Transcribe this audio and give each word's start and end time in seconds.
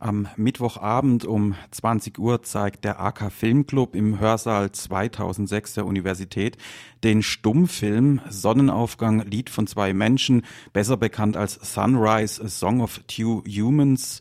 Am 0.00 0.28
Mittwochabend 0.36 1.24
um 1.24 1.54
20 1.70 2.18
Uhr 2.18 2.42
zeigt 2.42 2.84
der 2.84 3.00
AK 3.00 3.30
Filmclub 3.32 3.94
im 3.94 4.18
Hörsaal 4.18 4.72
2006 4.72 5.74
der 5.74 5.86
Universität 5.86 6.56
den 7.04 7.22
Stummfilm 7.22 8.20
Sonnenaufgang, 8.28 9.20
Lied 9.20 9.50
von 9.50 9.66
zwei 9.66 9.92
Menschen, 9.92 10.42
besser 10.72 10.96
bekannt 10.96 11.36
als 11.36 11.54
Sunrise, 11.54 12.42
A 12.42 12.48
Song 12.48 12.80
of 12.80 13.00
Two 13.06 13.42
Humans 13.46 14.20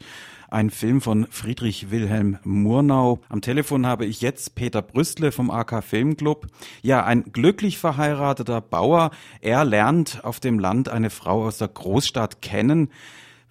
ein 0.53 0.69
Film 0.69 1.01
von 1.01 1.25
Friedrich 1.31 1.89
Wilhelm 1.89 2.37
Murnau. 2.43 3.19
Am 3.27 3.41
Telefon 3.41 3.87
habe 3.87 4.05
ich 4.05 4.21
jetzt 4.21 4.53
Peter 4.53 4.83
Brüstle 4.83 5.31
vom 5.31 5.49
AK 5.49 5.83
Filmclub. 5.83 6.45
Ja, 6.83 7.03
ein 7.03 7.23
glücklich 7.33 7.79
verheirateter 7.79 8.61
Bauer. 8.61 9.09
Er 9.41 9.65
lernt 9.65 10.23
auf 10.23 10.39
dem 10.39 10.59
Land 10.59 10.89
eine 10.89 11.09
Frau 11.09 11.45
aus 11.45 11.57
der 11.57 11.69
Großstadt 11.69 12.43
kennen 12.43 12.89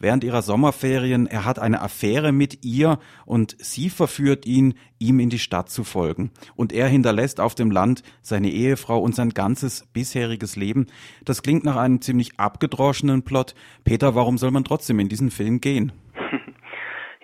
während 0.02 0.24
ihrer 0.24 0.42
Sommerferien. 0.42 1.26
Er 1.26 1.46
hat 1.46 1.58
eine 1.58 1.80
Affäre 1.80 2.32
mit 2.32 2.64
ihr 2.64 2.98
und 3.24 3.56
sie 3.58 3.88
verführt 3.88 4.44
ihn, 4.44 4.74
ihm 4.98 5.20
in 5.20 5.30
die 5.30 5.38
Stadt 5.38 5.70
zu 5.70 5.84
folgen. 5.84 6.30
Und 6.56 6.72
er 6.72 6.88
hinterlässt 6.88 7.40
auf 7.40 7.54
dem 7.54 7.70
Land 7.70 8.02
seine 8.20 8.48
Ehefrau 8.48 8.98
und 8.98 9.14
sein 9.14 9.30
ganzes 9.30 9.86
bisheriges 9.92 10.56
Leben. 10.56 10.86
Das 11.24 11.42
klingt 11.42 11.64
nach 11.64 11.76
einem 11.76 12.02
ziemlich 12.02 12.38
abgedroschenen 12.38 13.24
Plot. 13.24 13.54
Peter, 13.84 14.14
warum 14.14 14.36
soll 14.36 14.50
man 14.50 14.64
trotzdem 14.64 14.98
in 15.00 15.08
diesen 15.08 15.30
Film 15.30 15.60
gehen? 15.60 15.92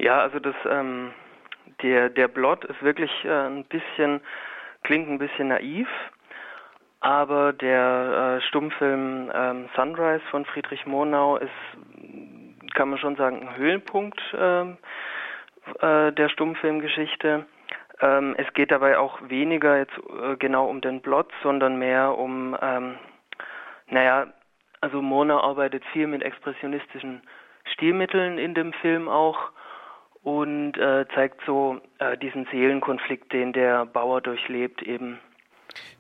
Ja, 0.01 0.21
also 0.21 0.39
das, 0.39 0.55
ähm, 0.71 1.11
der, 1.83 2.09
der 2.09 2.29
Plot 2.29 2.65
ist 2.65 2.81
wirklich 2.85 3.11
äh, 3.25 3.49
ein 3.49 3.65
bisschen, 3.65 4.21
klingt 4.85 5.09
ein 5.09 5.19
bisschen 5.19 5.49
naiv. 5.49 5.89
Aber 7.01 7.53
der 7.53 8.39
äh, 8.39 8.47
Stummfilm 8.47 9.31
ähm, 9.35 9.69
Sunrise 9.75 10.25
von 10.31 10.45
Friedrich 10.45 10.87
Monau 10.87 11.37
ist 11.37 11.51
kann 12.79 12.91
man 12.91 12.99
schon 13.01 13.17
sagen, 13.17 13.41
ein 13.41 13.57
Höhepunkt 13.57 14.21
äh, 14.33 14.61
äh, 15.81 16.13
der 16.13 16.29
Stummfilmgeschichte. 16.29 17.45
Ähm, 18.01 18.37
es 18.39 18.47
geht 18.55 18.71
dabei 18.71 18.99
auch 18.99 19.19
weniger 19.29 19.77
jetzt 19.77 19.99
äh, 19.99 20.37
genau 20.37 20.69
um 20.69 20.81
den 20.81 21.03
Plot, 21.03 21.29
sondern 21.43 21.81
mehr 21.81 22.17
um, 22.17 22.57
ähm, 22.63 22.95
naja, 23.89 24.29
also 24.81 25.03
Mona 25.03 25.41
arbeitet 25.41 25.85
viel 25.87 26.07
mit 26.07 26.23
expressionistischen 26.23 27.23
Stilmitteln 27.73 28.39
in 28.39 28.55
dem 28.55 28.73
Film 28.75 29.09
auch 29.09 29.51
und 30.23 30.79
äh, 30.79 31.05
zeigt 31.17 31.41
so 31.45 31.81
äh, 31.99 32.17
diesen 32.17 32.47
Seelenkonflikt, 32.53 33.33
den 33.33 33.53
der 33.53 33.87
Bauer 33.87 34.21
durchlebt, 34.21 34.83
eben 34.83 35.19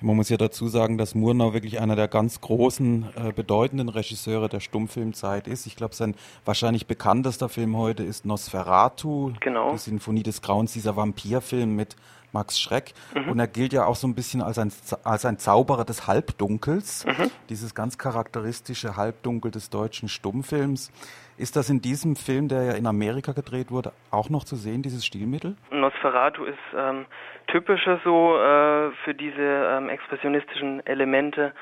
man 0.00 0.16
muss 0.16 0.28
ja 0.28 0.36
dazu 0.36 0.68
sagen, 0.68 0.98
dass 0.98 1.14
Murnau 1.14 1.52
wirklich 1.54 1.80
einer 1.80 1.96
der 1.96 2.08
ganz 2.08 2.40
großen, 2.40 3.06
äh, 3.16 3.32
bedeutenden 3.32 3.88
Regisseure 3.88 4.48
der 4.48 4.60
Stummfilmzeit 4.60 5.48
ist. 5.48 5.66
Ich 5.66 5.76
glaube, 5.76 5.94
sein 5.94 6.14
wahrscheinlich 6.44 6.86
bekanntester 6.86 7.48
Film 7.48 7.76
heute 7.76 8.04
ist 8.04 8.24
Nosferatu, 8.24 9.32
genau. 9.40 9.72
die 9.72 9.78
Sinfonie 9.78 10.22
des 10.22 10.42
Grauens, 10.42 10.72
dieser 10.72 10.96
Vampirfilm 10.96 11.74
mit 11.74 11.96
Max 12.32 12.60
Schreck. 12.60 12.92
Mhm. 13.14 13.30
Und 13.30 13.38
er 13.38 13.46
gilt 13.46 13.72
ja 13.72 13.86
auch 13.86 13.96
so 13.96 14.06
ein 14.06 14.14
bisschen 14.14 14.42
als 14.42 14.58
ein, 14.58 14.72
als 15.04 15.24
ein 15.24 15.38
Zauberer 15.38 15.84
des 15.84 16.06
Halbdunkels, 16.06 17.06
mhm. 17.06 17.30
dieses 17.48 17.74
ganz 17.74 17.98
charakteristische 17.98 18.96
Halbdunkel 18.96 19.50
des 19.50 19.70
deutschen 19.70 20.08
Stummfilms. 20.08 20.92
Ist 21.36 21.54
das 21.54 21.70
in 21.70 21.80
diesem 21.80 22.16
Film, 22.16 22.48
der 22.48 22.64
ja 22.64 22.72
in 22.72 22.86
Amerika 22.86 23.32
gedreht 23.32 23.70
wurde, 23.70 23.92
auch 24.10 24.28
noch 24.28 24.42
zu 24.42 24.56
sehen, 24.56 24.82
dieses 24.82 25.06
Stilmittel? 25.06 25.56
Nosferatu 25.70 26.44
ist 26.44 26.58
ähm, 26.76 27.06
typischer 27.46 28.00
so 28.02 28.36
äh, 28.36 28.90
für 29.04 29.14
diese 29.14 29.40
ähm, 29.40 29.88
expressionistischen 29.88 30.84
Elemente. 30.84 31.52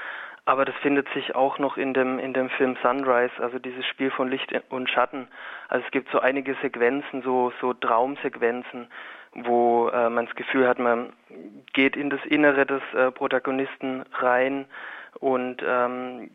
Aber 0.46 0.64
das 0.64 0.76
findet 0.76 1.08
sich 1.12 1.34
auch 1.34 1.58
noch 1.58 1.76
in 1.76 1.92
dem, 1.92 2.20
in 2.20 2.32
dem 2.32 2.48
Film 2.50 2.76
Sunrise, 2.80 3.32
also 3.40 3.58
dieses 3.58 3.84
Spiel 3.84 4.12
von 4.12 4.30
Licht 4.30 4.54
und 4.70 4.88
Schatten. 4.88 5.26
Also 5.68 5.84
es 5.84 5.90
gibt 5.90 6.08
so 6.12 6.20
einige 6.20 6.54
Sequenzen, 6.62 7.22
so, 7.22 7.52
so 7.60 7.74
Traumsequenzen, 7.74 8.86
wo 9.34 9.88
äh, 9.88 10.08
man 10.08 10.26
das 10.26 10.36
Gefühl 10.36 10.68
hat, 10.68 10.78
man 10.78 11.12
geht 11.72 11.96
in 11.96 12.10
das 12.10 12.24
Innere 12.24 12.64
des 12.64 12.82
äh, 12.94 13.10
Protagonisten 13.10 14.04
rein 14.12 14.66
und 15.18 15.62
ähm, 15.66 16.30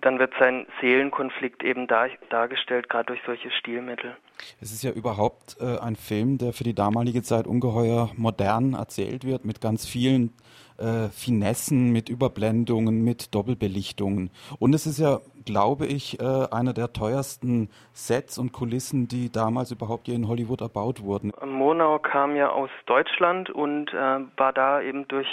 dann 0.00 0.18
wird 0.18 0.32
sein 0.38 0.66
Seelenkonflikt 0.80 1.62
eben 1.62 1.86
dar 1.86 2.08
dargestellt, 2.30 2.88
gerade 2.88 3.06
durch 3.06 3.20
solche 3.26 3.50
Stilmittel. 3.50 4.16
Es 4.60 4.72
ist 4.72 4.82
ja 4.82 4.90
überhaupt 4.90 5.56
äh, 5.60 5.78
ein 5.78 5.96
Film, 5.96 6.38
der 6.38 6.52
für 6.52 6.64
die 6.64 6.74
damalige 6.74 7.22
Zeit 7.22 7.46
ungeheuer 7.46 8.10
modern 8.16 8.74
erzählt 8.74 9.24
wird, 9.24 9.44
mit 9.44 9.60
ganz 9.60 9.86
vielen 9.86 10.32
äh, 10.78 11.08
Finessen, 11.08 11.92
mit 11.92 12.08
Überblendungen, 12.08 13.04
mit 13.04 13.34
Doppelbelichtungen. 13.34 14.30
Und 14.58 14.74
es 14.74 14.86
ist 14.86 14.98
ja, 14.98 15.20
glaube 15.44 15.86
ich, 15.86 16.20
äh, 16.20 16.46
einer 16.50 16.72
der 16.72 16.92
teuersten 16.92 17.68
Sets 17.92 18.38
und 18.38 18.52
Kulissen, 18.52 19.08
die 19.08 19.30
damals 19.30 19.70
überhaupt 19.70 20.06
hier 20.06 20.14
in 20.14 20.28
Hollywood 20.28 20.60
erbaut 20.60 21.02
wurden. 21.02 21.32
Monau 21.44 21.98
kam 21.98 22.36
ja 22.36 22.50
aus 22.50 22.70
Deutschland 22.86 23.50
und 23.50 23.92
äh, 23.92 24.20
war 24.36 24.52
da 24.52 24.80
eben 24.80 25.06
durch 25.08 25.28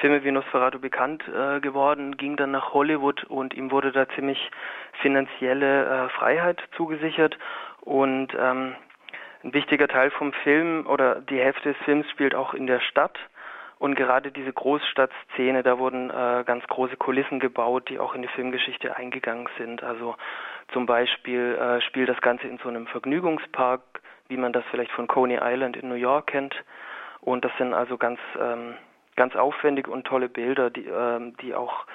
Filme 0.00 0.24
wie 0.24 0.32
Nosferatu 0.32 0.78
bekannt 0.78 1.22
äh, 1.28 1.60
geworden, 1.60 2.16
ging 2.16 2.36
dann 2.36 2.52
nach 2.52 2.72
Hollywood 2.72 3.24
und 3.24 3.54
ihm 3.54 3.70
wurde 3.70 3.92
da 3.92 4.08
ziemlich 4.14 4.38
finanzielle 5.00 5.84
äh, 5.84 6.08
Freiheit 6.10 6.60
zugesichert 6.76 7.36
und 7.88 8.34
ähm, 8.38 8.74
ein 9.42 9.54
wichtiger 9.54 9.88
Teil 9.88 10.10
vom 10.10 10.34
Film 10.44 10.86
oder 10.86 11.22
die 11.22 11.38
Hälfte 11.38 11.72
des 11.72 11.82
Films 11.84 12.08
spielt 12.10 12.34
auch 12.34 12.52
in 12.52 12.66
der 12.66 12.80
Stadt. 12.80 13.18
Und 13.78 13.94
gerade 13.94 14.30
diese 14.30 14.52
Großstadtszene, 14.52 15.62
da 15.62 15.78
wurden 15.78 16.10
äh, 16.10 16.44
ganz 16.44 16.66
große 16.66 16.96
Kulissen 16.96 17.40
gebaut, 17.40 17.88
die 17.88 17.98
auch 17.98 18.14
in 18.14 18.20
die 18.20 18.28
Filmgeschichte 18.28 18.96
eingegangen 18.96 19.48
sind. 19.56 19.82
Also 19.82 20.16
zum 20.72 20.84
Beispiel 20.84 21.54
äh, 21.54 21.80
spielt 21.80 22.10
das 22.10 22.20
Ganze 22.20 22.46
in 22.46 22.58
so 22.58 22.68
einem 22.68 22.86
Vergnügungspark, 22.88 23.80
wie 24.28 24.36
man 24.36 24.52
das 24.52 24.64
vielleicht 24.70 24.90
von 24.90 25.06
Coney 25.06 25.38
Island 25.40 25.76
in 25.76 25.88
New 25.88 25.94
York 25.94 26.26
kennt. 26.26 26.54
Und 27.22 27.42
das 27.42 27.52
sind 27.56 27.72
also 27.72 27.96
ganz, 27.96 28.20
ähm, 28.38 28.74
ganz 29.16 29.34
aufwendige 29.34 29.90
und 29.90 30.06
tolle 30.06 30.28
Bilder, 30.28 30.68
die, 30.68 30.86
ähm, 30.86 31.36
die 31.38 31.54
auch 31.54 31.86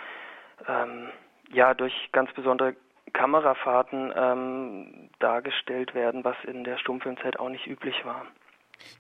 ähm, 0.68 1.10
ja 1.52 1.76
durch 1.76 2.10
ganz 2.14 2.34
besondere 2.34 2.76
Kamerafahrten 3.12 4.12
ähm, 4.16 5.03
dargestellt 5.24 5.96
werden, 5.96 6.24
was 6.24 6.36
in 6.46 6.64
der 6.64 6.78
Stummfilmzeit 6.78 7.40
auch 7.40 7.50
nicht 7.50 7.66
üblich 7.66 7.96
war. 8.04 8.26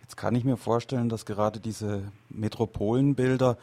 Jetzt 0.02 0.16
kann 0.16 0.36
ich 0.36 0.46
mir 0.46 0.58
vorstellen, 0.58 1.10
dass 1.10 1.26
gerade 1.26 1.60
diese 1.60 2.12
Metropolenbilder, 2.30 3.58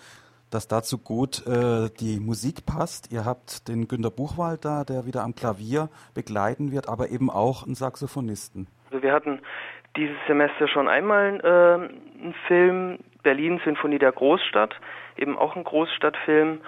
dass 0.50 0.68
dazu 0.68 0.98
gut 0.98 1.46
äh, 1.46 1.88
die 2.00 2.20
Musik 2.20 2.66
passt. 2.66 3.12
Ihr 3.12 3.24
habt 3.24 3.68
den 3.68 3.88
Günter 3.88 4.10
Buchwald 4.10 4.64
da, 4.64 4.84
der 4.84 5.06
wieder 5.06 5.22
am 5.22 5.34
Klavier 5.34 5.88
begleiten 6.14 6.72
wird, 6.72 6.88
aber 6.88 7.10
eben 7.10 7.30
auch 7.30 7.64
einen 7.64 7.74
Saxophonisten. 7.74 8.66
Also 8.90 9.02
wir 9.02 9.12
hatten 9.12 9.40
dieses 9.96 10.16
Semester 10.26 10.68
schon 10.68 10.88
einmal 10.88 11.40
äh, 11.40 12.20
einen 12.20 12.34
Film, 12.46 12.98
Berlin 13.22 13.60
Sinfonie 13.64 13.98
der 13.98 14.12
Großstadt, 14.12 14.74
eben 15.16 15.38
auch 15.38 15.56
ein 15.56 15.64
Großstadtfilm. 15.64 16.60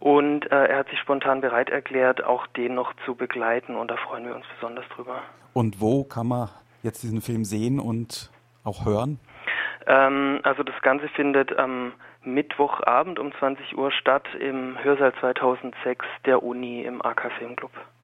Und 0.00 0.50
äh, 0.50 0.64
er 0.64 0.78
hat 0.78 0.88
sich 0.88 0.98
spontan 0.98 1.42
bereit 1.42 1.68
erklärt, 1.68 2.24
auch 2.24 2.46
den 2.48 2.74
noch 2.74 2.92
zu 3.04 3.14
begleiten 3.14 3.76
und 3.76 3.90
da 3.90 3.96
freuen 3.96 4.26
wir 4.26 4.34
uns 4.34 4.46
besonders 4.54 4.86
drüber. 4.96 5.22
Und 5.52 5.80
wo 5.80 6.04
kann 6.04 6.26
man 6.26 6.48
jetzt 6.82 7.02
diesen 7.02 7.20
Film 7.20 7.44
sehen 7.44 7.78
und 7.78 8.30
auch 8.64 8.86
hören? 8.86 9.20
Ähm, 9.86 10.40
also 10.42 10.62
das 10.62 10.80
Ganze 10.80 11.08
findet 11.08 11.56
am 11.58 11.92
Mittwochabend 12.22 13.18
um 13.18 13.32
20 13.38 13.76
Uhr 13.76 13.92
statt 13.92 14.26
im 14.38 14.82
Hörsaal 14.82 15.12
2006 15.20 16.06
der 16.24 16.42
Uni 16.42 16.82
im 16.82 17.04
AK 17.04 17.30
Filmclub. 17.38 17.72